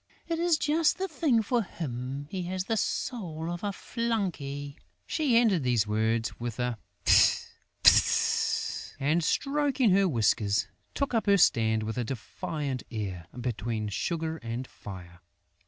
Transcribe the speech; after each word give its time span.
It 0.27 0.39
is 0.39 0.57
just 0.57 0.97
the 0.97 1.07
thing 1.07 1.43
for 1.43 1.61
him: 1.61 2.25
he 2.31 2.41
has 2.45 2.63
the 2.63 2.75
soul 2.75 3.51
of 3.51 3.63
a 3.63 3.71
flunkey!" 3.71 4.77
She 5.05 5.37
ended 5.37 5.61
these 5.61 5.85
words 5.85 6.39
with 6.39 6.57
a 6.57 6.79
"Fft! 7.05 7.49
Fft!" 7.83 8.95
and, 8.99 9.23
stroking 9.23 9.91
her 9.91 10.09
whiskers, 10.09 10.67
took 10.95 11.13
up 11.13 11.27
her 11.27 11.37
stand, 11.37 11.83
with 11.83 11.99
a 11.99 12.03
defiant 12.03 12.81
air, 12.89 13.27
between 13.41 13.89
Sugar 13.89 14.37
and 14.37 14.65
Fire. 14.65 15.21